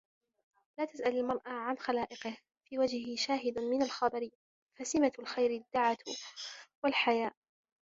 لَا 0.79 0.85
تَسْأَلْ 0.85 1.17
الْمَرْءَ 1.17 1.41
عَنْ 1.45 1.77
خَلَائِقِهِ 1.77 2.37
فِي 2.63 2.79
وَجْهِهِ 2.79 3.15
شَاهِدٌ 3.15 3.59
مِنْ 3.59 3.81
الْخَبَرِ 3.83 4.29
فَسِمَةُ 4.79 5.11
الْخَيْرِ 5.19 5.51
الدَّعَةُ 5.61 5.97
وَالْحَيَاءُ 6.83 7.33